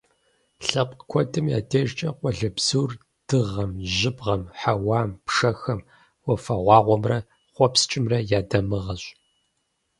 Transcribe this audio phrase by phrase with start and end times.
[0.67, 2.91] Лъэпкъ куэдым я дежкӀэ къуалэбзур
[3.27, 5.79] дыгъэм, жьыбгъэм, хьэуам, пшэхэм,
[6.25, 7.17] уафэгъуагъуэмрэ
[7.55, 9.03] хъуэпскӀымрэ я дамыгъэщ.